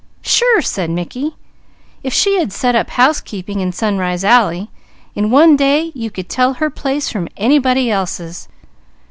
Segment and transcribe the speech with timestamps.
[0.23, 1.35] "Sure!" said Mickey.
[2.01, 4.71] "If she had to set up housekeeping in Sunrise Alley
[5.13, 8.47] in one day you could tell her place from anybody else's.